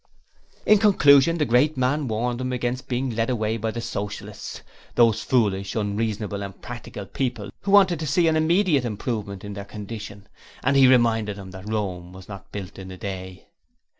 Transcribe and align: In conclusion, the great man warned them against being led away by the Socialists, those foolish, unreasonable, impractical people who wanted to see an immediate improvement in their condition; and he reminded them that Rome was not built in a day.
In 0.65 0.79
conclusion, 0.79 1.37
the 1.37 1.45
great 1.45 1.77
man 1.77 2.07
warned 2.07 2.39
them 2.39 2.51
against 2.51 2.87
being 2.87 3.11
led 3.11 3.29
away 3.29 3.57
by 3.57 3.69
the 3.69 3.81
Socialists, 3.81 4.63
those 4.95 5.21
foolish, 5.21 5.75
unreasonable, 5.75 6.41
impractical 6.41 7.05
people 7.05 7.51
who 7.59 7.69
wanted 7.69 7.99
to 7.99 8.07
see 8.07 8.27
an 8.27 8.35
immediate 8.35 8.83
improvement 8.83 9.43
in 9.45 9.53
their 9.53 9.63
condition; 9.63 10.27
and 10.63 10.75
he 10.75 10.87
reminded 10.87 11.35
them 11.37 11.51
that 11.51 11.69
Rome 11.69 12.13
was 12.13 12.27
not 12.27 12.51
built 12.51 12.79
in 12.79 12.89
a 12.89 12.97
day. 12.97 13.45